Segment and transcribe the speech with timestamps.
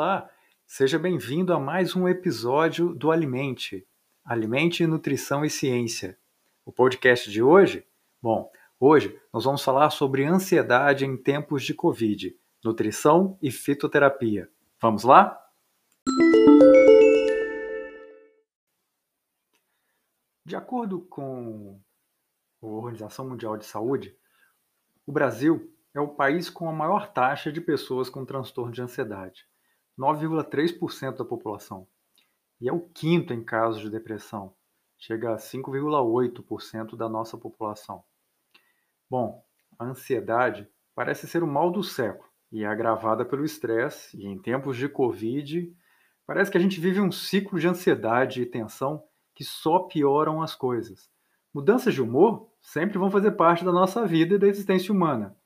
[0.00, 0.30] Olá,
[0.64, 3.84] seja bem-vindo a mais um episódio do Alimente,
[4.24, 6.16] Alimente, Nutrição e Ciência.
[6.64, 7.84] O podcast de hoje?
[8.22, 8.48] Bom,
[8.78, 12.32] hoje nós vamos falar sobre ansiedade em tempos de Covid,
[12.64, 14.48] nutrição e fitoterapia.
[14.80, 15.36] Vamos lá?
[20.44, 21.80] De acordo com
[22.62, 24.16] a Organização Mundial de Saúde,
[25.04, 29.44] o Brasil é o país com a maior taxa de pessoas com transtorno de ansiedade,
[29.98, 31.86] 9,3% da população.
[32.60, 34.54] E é o quinto em casos de depressão,
[34.96, 38.04] chega a 5,8% da nossa população.
[39.10, 39.44] Bom,
[39.78, 44.38] a ansiedade parece ser o mal do século e é agravada pelo estresse, e em
[44.38, 45.74] tempos de Covid,
[46.26, 49.04] parece que a gente vive um ciclo de ansiedade e tensão
[49.34, 51.10] que só pioram as coisas.
[51.52, 55.36] Mudanças de humor sempre vão fazer parte da nossa vida e da existência humana.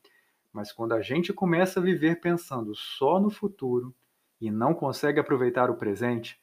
[0.52, 3.94] Mas quando a gente começa a viver pensando só no futuro
[4.42, 6.36] e não consegue aproveitar o presente,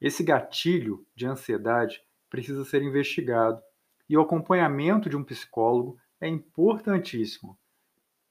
[0.00, 3.62] esse gatilho de ansiedade precisa ser investigado
[4.08, 7.56] e o acompanhamento de um psicólogo é importantíssimo.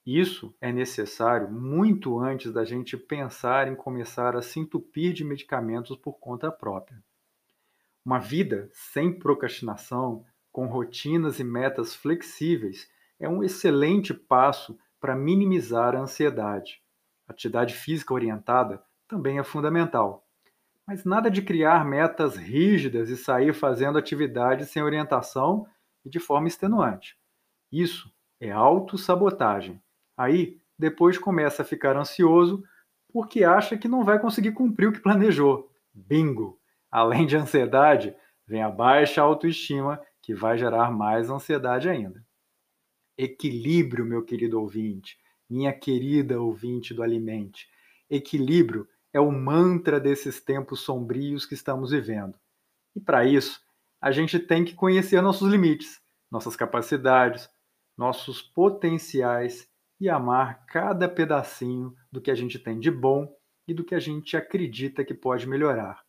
[0.06, 5.96] Isso é necessário muito antes da gente pensar em começar a se entupir de medicamentos
[5.96, 7.02] por conta própria.
[8.04, 15.96] Uma vida sem procrastinação, com rotinas e metas flexíveis, é um excelente passo para minimizar
[15.96, 16.84] a ansiedade.
[17.26, 20.28] atividade física orientada também é fundamental.
[20.88, 25.68] Mas nada de criar metas rígidas e sair fazendo atividades sem orientação
[26.04, 27.16] e de forma extenuante.
[27.72, 29.80] Isso é autossabotagem.
[30.18, 32.64] Aí, depois começa a ficar ansioso
[33.12, 35.72] porque acha que não vai conseguir cumprir o que planejou.
[35.94, 36.60] Bingo!
[36.90, 38.16] Além de ansiedade,
[38.48, 42.26] vem a baixa autoestima, que vai gerar mais ansiedade ainda.
[43.16, 47.68] Equilíbrio, meu querido ouvinte, minha querida ouvinte do Alimente.
[48.10, 52.38] Equilíbrio é o mantra desses tempos sombrios que estamos vivendo.
[52.96, 53.62] E para isso,
[54.02, 57.50] a gente tem que conhecer nossos limites, nossas capacidades,
[57.98, 59.70] nossos potenciais
[60.00, 63.32] e amar cada pedacinho do que a gente tem de bom
[63.68, 66.04] e do que a gente acredita que pode melhorar.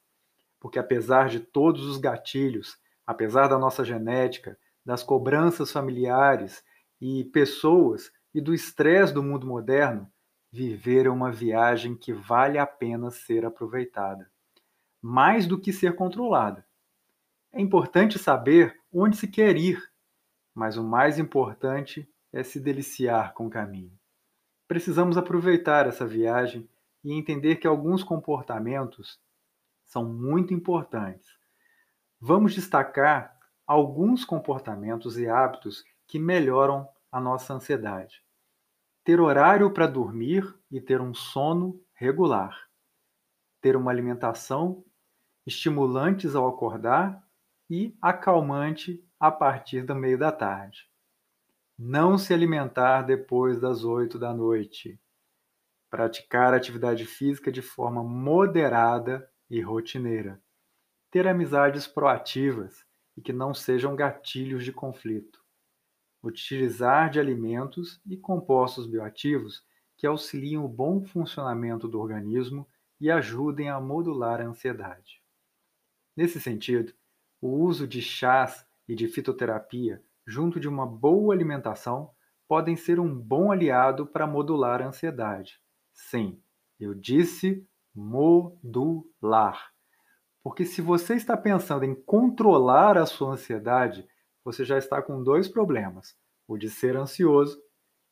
[0.58, 2.76] Porque apesar de todos os gatilhos,
[3.06, 6.64] apesar da nossa genética, das cobranças familiares
[7.00, 10.10] e pessoas e do estresse do mundo moderno,
[10.54, 14.30] viver é uma viagem que vale a pena ser aproveitada,
[15.02, 16.64] mais do que ser controlada.
[17.52, 19.82] É importante saber onde se quer ir,
[20.54, 23.98] mas o mais importante é se deliciar com o caminho.
[24.68, 26.68] Precisamos aproveitar essa viagem
[27.02, 29.18] e entender que alguns comportamentos
[29.82, 31.28] são muito importantes.
[32.20, 33.36] Vamos destacar
[33.66, 38.23] alguns comportamentos e hábitos que melhoram a nossa ansiedade.
[39.04, 42.58] Ter horário para dormir e ter um sono regular.
[43.60, 44.82] Ter uma alimentação
[45.46, 47.22] estimulantes ao acordar
[47.68, 50.88] e acalmante a partir do meio da tarde.
[51.78, 54.98] Não se alimentar depois das oito da noite.
[55.90, 60.42] Praticar atividade física de forma moderada e rotineira.
[61.10, 65.43] Ter amizades proativas e que não sejam gatilhos de conflito
[66.26, 69.62] utilizar de alimentos e compostos bioativos
[69.96, 72.66] que auxiliam o bom funcionamento do organismo
[73.00, 75.22] e ajudem a modular a ansiedade.
[76.16, 76.92] Nesse sentido,
[77.40, 82.10] o uso de chás e de fitoterapia, junto de uma boa alimentação,
[82.48, 85.60] podem ser um bom aliado para modular a ansiedade.
[85.92, 86.40] Sim,
[86.78, 89.72] eu disse modular.
[90.42, 94.06] Porque se você está pensando em controlar a sua ansiedade,
[94.44, 96.16] você já está com dois problemas:
[96.46, 97.60] o de ser ansioso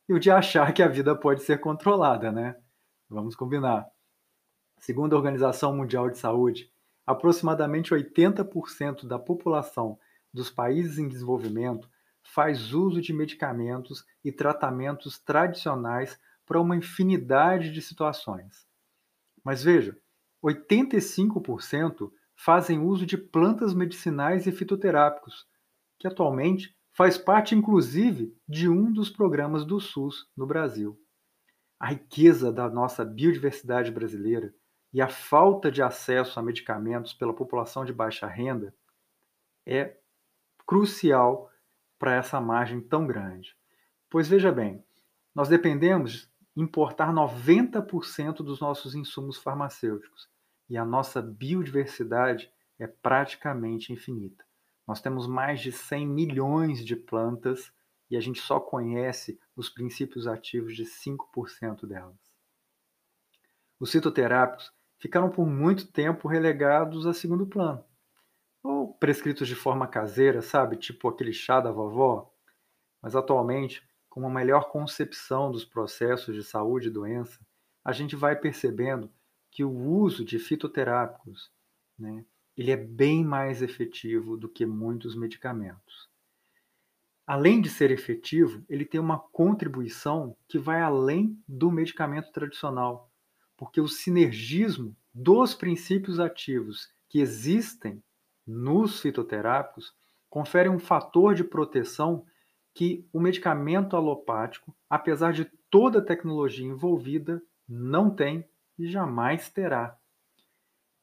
[0.08, 2.56] e o de achar que a vida pode ser controlada, né?
[3.08, 3.86] Vamos combinar.
[4.78, 6.72] Segundo a Organização Mundial de Saúde,
[7.06, 9.98] aproximadamente 80% da população
[10.32, 11.88] dos países em desenvolvimento
[12.22, 18.66] faz uso de medicamentos e tratamentos tradicionais para uma infinidade de situações.
[19.44, 19.96] Mas veja,
[20.42, 25.46] 85% fazem uso de plantas medicinais e fitoterápicos,
[26.02, 31.00] que atualmente faz parte inclusive de um dos programas do SUS no Brasil.
[31.78, 34.52] A riqueza da nossa biodiversidade brasileira
[34.92, 38.74] e a falta de acesso a medicamentos pela população de baixa renda
[39.64, 39.96] é
[40.66, 41.48] crucial
[42.00, 43.56] para essa margem tão grande.
[44.10, 44.84] Pois veja bem,
[45.32, 50.28] nós dependemos importar 90% dos nossos insumos farmacêuticos
[50.68, 54.44] e a nossa biodiversidade é praticamente infinita.
[54.86, 57.72] Nós temos mais de 100 milhões de plantas
[58.10, 62.16] e a gente só conhece os princípios ativos de 5% delas.
[63.80, 67.84] Os citoterápicos ficaram por muito tempo relegados a segundo plano.
[68.62, 70.76] Ou prescritos de forma caseira, sabe?
[70.76, 72.32] Tipo aquele chá da vovó.
[73.00, 77.40] Mas atualmente, com uma melhor concepção dos processos de saúde e doença,
[77.84, 79.10] a gente vai percebendo
[79.50, 81.50] que o uso de fitoterápicos,
[81.98, 82.24] né,
[82.56, 86.08] ele é bem mais efetivo do que muitos medicamentos.
[87.26, 93.10] Além de ser efetivo, ele tem uma contribuição que vai além do medicamento tradicional,
[93.56, 98.02] porque o sinergismo dos princípios ativos que existem
[98.46, 99.94] nos fitoterápicos
[100.28, 102.26] confere um fator de proteção
[102.74, 108.44] que o medicamento alopático, apesar de toda a tecnologia envolvida, não tem
[108.78, 109.96] e jamais terá.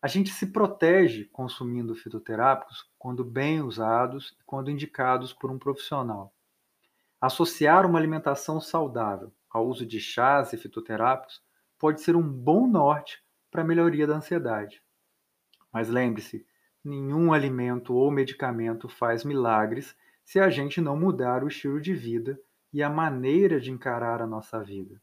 [0.02, 6.34] A gente se protege consumindo fitoterápicos quando bem usados e quando indicados por um profissional.
[7.20, 11.44] Associar uma alimentação saudável ao uso de chás e fitoterápicos
[11.78, 14.82] pode ser um bom norte para a melhoria da ansiedade.
[15.70, 16.46] Mas lembre-se,
[16.82, 22.40] nenhum alimento ou medicamento faz milagres se a gente não mudar o estilo de vida
[22.72, 25.02] e a maneira de encarar a nossa vida.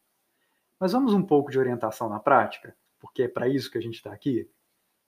[0.80, 3.96] Mas vamos um pouco de orientação na prática, porque é para isso que a gente
[3.96, 4.48] está aqui?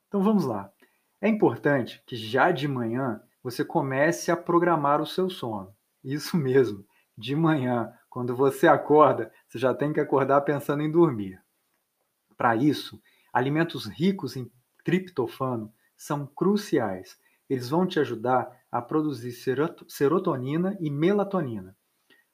[0.09, 0.73] Então vamos lá.
[1.21, 5.75] É importante que já de manhã você comece a programar o seu sono.
[6.03, 6.85] Isso mesmo,
[7.17, 11.43] de manhã, quando você acorda, você já tem que acordar pensando em dormir.
[12.37, 13.01] Para isso,
[13.33, 14.51] alimentos ricos em
[14.83, 17.19] triptofano são cruciais.
[17.49, 19.33] Eles vão te ajudar a produzir
[19.89, 21.77] serotonina e melatonina.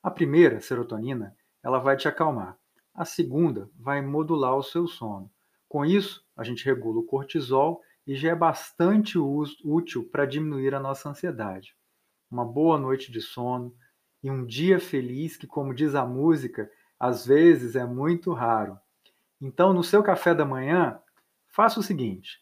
[0.03, 2.59] A primeira, serotonina, ela vai te acalmar.
[2.93, 5.31] A segunda vai modular o seu sono.
[5.75, 10.79] Com isso, a gente regula o cortisol e já é bastante útil para diminuir a
[10.79, 11.75] nossa ansiedade.
[12.31, 13.75] Uma boa noite de sono
[14.23, 18.79] e um dia feliz que, como diz a música, às vezes é muito raro.
[19.41, 20.97] Então, no seu café da manhã,
[21.49, 22.41] faça o seguinte: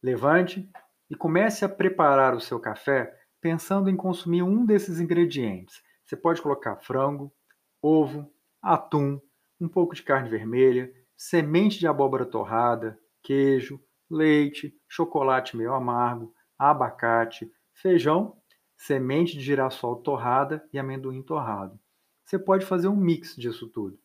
[0.00, 0.70] levante
[1.10, 5.82] e comece a preparar o seu café pensando em consumir um desses ingredientes.
[6.04, 7.34] Você pode colocar frango,
[7.82, 8.32] ovo,
[8.62, 9.20] atum,
[9.60, 13.78] um pouco de carne vermelha, semente de abóbora torrada, queijo,
[14.08, 18.38] leite, chocolate meio amargo, abacate, feijão,
[18.74, 21.78] semente de girassol torrada e amendoim torrado.
[22.24, 24.00] Você pode fazer um mix disso tudo.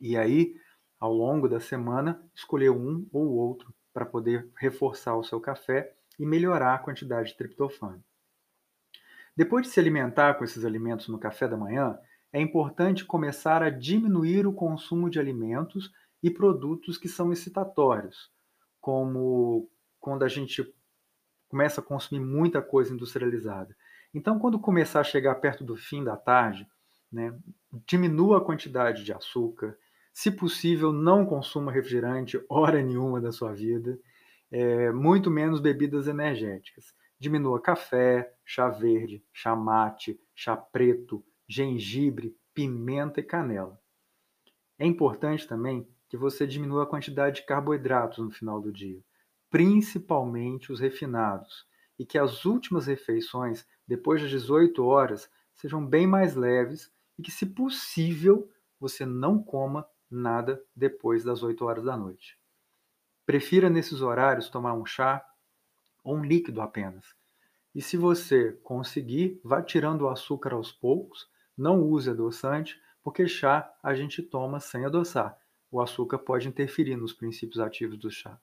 [0.00, 0.56] E aí,
[0.98, 6.26] ao longo da semana, escolher um ou outro para poder reforçar o seu café e
[6.26, 8.02] melhorar a quantidade de triptofano.
[9.36, 11.96] Depois de se alimentar com esses alimentos no café da manhã,
[12.32, 15.92] é importante começar a diminuir o consumo de alimentos
[16.24, 18.32] e produtos que são excitatórios,
[18.80, 20.66] como quando a gente
[21.50, 23.76] começa a consumir muita coisa industrializada.
[24.14, 26.66] Então, quando começar a chegar perto do fim da tarde,
[27.12, 27.38] né,
[27.86, 29.76] diminua a quantidade de açúcar.
[30.14, 34.00] Se possível, não consuma refrigerante hora nenhuma da sua vida,
[34.50, 36.94] é, muito menos bebidas energéticas.
[37.18, 43.78] Diminua café, chá verde, chá mate, chá preto, gengibre, pimenta e canela.
[44.78, 49.02] É importante também que você diminua a quantidade de carboidratos no final do dia,
[49.50, 51.66] principalmente os refinados,
[51.98, 57.32] e que as últimas refeições, depois das 18 horas, sejam bem mais leves e que,
[57.32, 62.38] se possível, você não coma nada depois das 8 horas da noite.
[63.26, 65.20] Prefira nesses horários tomar um chá
[66.04, 67.06] ou um líquido apenas.
[67.74, 71.28] E se você conseguir, vá tirando o açúcar aos poucos,
[71.58, 75.36] não use adoçante, porque chá a gente toma sem adoçar
[75.74, 78.38] o açúcar pode interferir nos princípios ativos dos chás.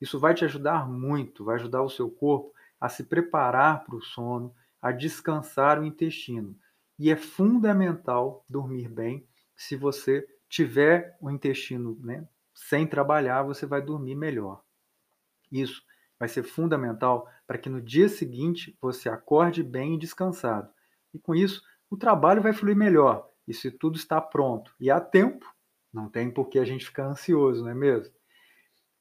[0.00, 4.02] Isso vai te ajudar muito, vai ajudar o seu corpo a se preparar para o
[4.02, 4.52] sono,
[4.82, 6.58] a descansar o intestino.
[6.98, 9.24] E é fundamental dormir bem.
[9.54, 14.60] Se você tiver o intestino né, sem trabalhar, você vai dormir melhor.
[15.52, 15.80] Isso
[16.18, 20.68] vai ser fundamental para que no dia seguinte você acorde bem e descansado.
[21.14, 23.30] E com isso, o trabalho vai fluir melhor.
[23.46, 25.53] E se tudo está pronto e há tempo,
[25.94, 28.12] não tem por que a gente ficar ansioso, não é mesmo?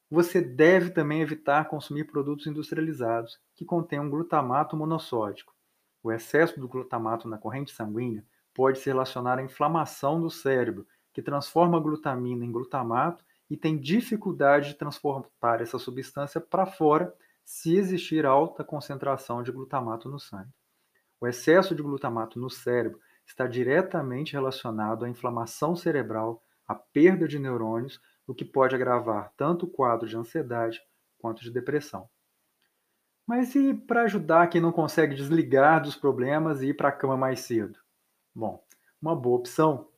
[0.09, 5.53] Você deve também evitar consumir produtos industrializados que contenham glutamato monossódico.
[6.03, 8.23] O excesso do glutamato na corrente sanguínea
[8.53, 13.77] pode se relacionar à inflamação do cérebro, que transforma a glutamina em glutamato e tem
[13.77, 20.53] dificuldade de transportar essa substância para fora se existir alta concentração de glutamato no sangue.
[21.19, 27.39] O excesso de glutamato no cérebro está diretamente relacionado à inflamação cerebral a perda de
[27.39, 30.81] neurônios, o que pode agravar tanto o quadro de ansiedade
[31.17, 32.09] quanto de depressão.
[33.25, 37.15] Mas e para ajudar quem não consegue desligar dos problemas e ir para a cama
[37.15, 37.79] mais cedo?
[38.35, 38.63] Bom,
[39.01, 39.89] uma boa opção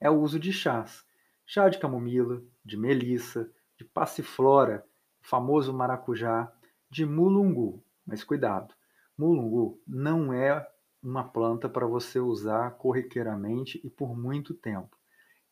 [0.00, 1.04] é o uso de chás.
[1.44, 4.86] Chá de camomila, de melissa, de passiflora
[5.22, 6.52] o famoso maracujá,
[6.90, 7.84] de mulungu.
[8.04, 8.74] Mas cuidado,
[9.16, 10.68] mulungu não é
[11.02, 14.96] uma planta para você usar corriqueiramente e por muito tempo.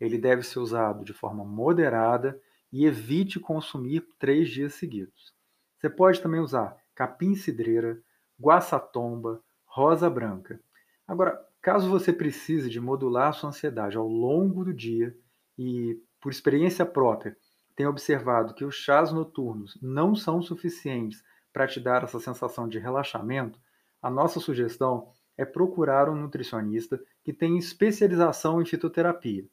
[0.00, 2.40] Ele deve ser usado de forma moderada
[2.72, 5.34] e evite consumir três dias seguidos.
[5.76, 8.00] Você pode também usar capim-cidreira,
[8.40, 10.60] guaçatomba, rosa branca.
[11.06, 15.16] Agora, caso você precise de modular sua ansiedade ao longo do dia
[15.58, 17.36] e, por experiência própria,
[17.76, 22.78] tenha observado que os chás noturnos não são suficientes para te dar essa sensação de
[22.78, 23.58] relaxamento,
[24.02, 29.46] a nossa sugestão é procurar um nutricionista que tenha especialização em fitoterapia.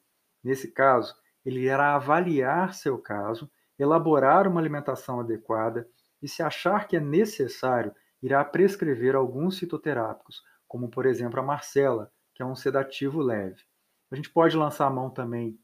[0.48, 1.14] Nesse caso,
[1.44, 5.86] ele irá avaliar seu caso, elaborar uma alimentação adequada
[6.22, 12.10] e, se achar que é necessário, irá prescrever alguns fitoterápicos, como por exemplo a Marcela,
[12.34, 13.62] que é um sedativo leve.
[14.10, 15.60] A gente pode lançar a mão também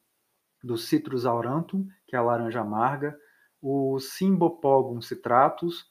[0.62, 3.18] do Citrus aurantum, que é a laranja amarga,
[3.62, 5.86] o Symbopogum citratus,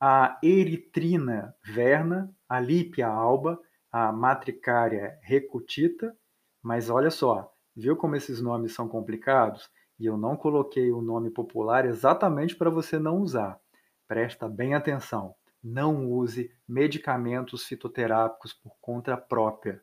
[0.00, 3.58] a Eritrina verna, a Lípia alba,
[3.90, 6.16] a Matricária recutita,
[6.62, 9.68] mas olha só, viu como esses nomes são complicados?
[9.98, 13.60] E eu não coloquei o nome popular exatamente para você não usar.
[14.08, 15.34] Presta bem atenção.
[15.62, 19.82] Não use medicamentos fitoterápicos por conta própria.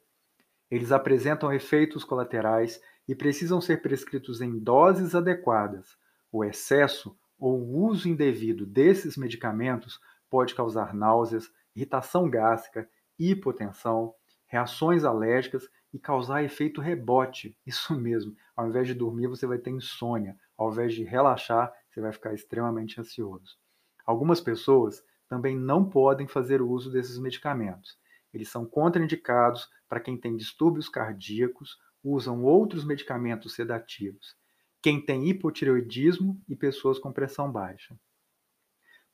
[0.70, 5.98] Eles apresentam efeitos colaterais e precisam ser prescritos em doses adequadas.
[6.32, 14.16] O excesso ou o uso indevido desses medicamentos pode causar náuseas, irritação gástrica, hipotensão,
[14.48, 17.56] reações alérgicas e causar efeito rebote.
[17.66, 22.02] Isso mesmo, ao invés de dormir, você vai ter insônia, ao invés de relaxar, você
[22.02, 23.58] vai ficar extremamente ansioso.
[24.06, 27.98] Algumas pessoas também não podem fazer uso desses medicamentos.
[28.34, 34.36] Eles são contraindicados para quem tem distúrbios cardíacos, usam outros medicamentos sedativos,
[34.82, 37.98] quem tem hipotireoidismo e pessoas com pressão baixa.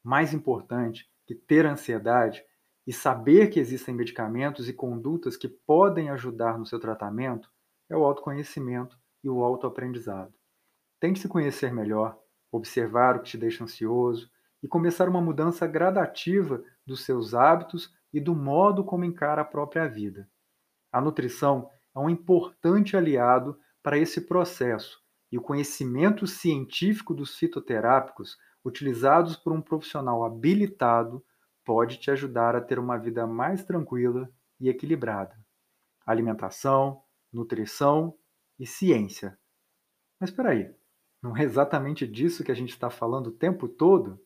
[0.02, 2.44] Mais importante que ter ansiedade
[2.86, 7.50] e saber que existem medicamentos e condutas que podem ajudar no seu tratamento
[7.90, 10.34] é o autoconhecimento e o autoaprendizado.
[11.00, 12.18] Tente se conhecer melhor,
[12.52, 14.30] observar o que te deixa ansioso,
[14.62, 19.88] e começar uma mudança gradativa dos seus hábitos e do modo como encara a própria
[19.88, 20.30] vida.
[20.92, 25.00] A nutrição é um importante aliado para esse processo
[25.32, 31.24] e o conhecimento científico dos fitoterápicos utilizados por um profissional habilitado
[31.70, 34.28] pode te ajudar a ter uma vida mais tranquila
[34.60, 35.40] e equilibrada.
[36.04, 38.18] Alimentação, nutrição
[38.58, 39.38] e ciência.
[40.20, 40.74] Mas espera aí,
[41.22, 44.20] não é exatamente disso que a gente está falando o tempo todo?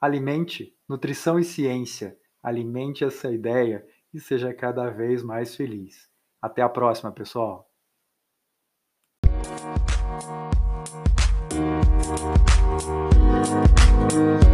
[0.00, 2.16] Alimente nutrição e ciência.
[2.40, 6.08] Alimente essa ideia e seja cada vez mais feliz.
[6.40, 7.68] Até a próxima, pessoal!
[14.12, 14.51] Thank